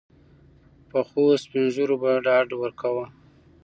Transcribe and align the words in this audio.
پخوسپین 0.89 1.65
ږیرو 1.73 1.95
به 2.01 2.11
ډاډ 2.25 2.47
ورکاوه. 2.61 3.05